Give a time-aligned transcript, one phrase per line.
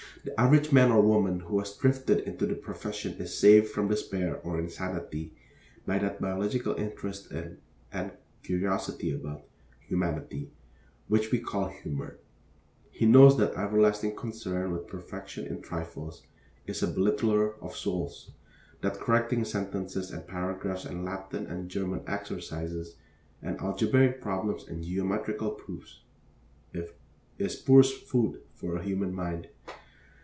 [0.23, 4.35] The average man or woman who has drifted into the profession is saved from despair
[4.43, 5.33] or insanity
[5.83, 7.57] by that biological interest in,
[7.91, 8.11] and
[8.43, 9.41] curiosity about,
[9.79, 10.51] humanity,
[11.07, 12.19] which we call humor.
[12.91, 16.21] He knows that everlasting concern with perfection in trifles
[16.67, 18.29] is a belittler of souls;
[18.81, 22.95] that correcting sentences and paragraphs and Latin and German exercises
[23.41, 26.01] and algebraic problems and geometrical proofs
[27.39, 29.47] is poor food for a human mind.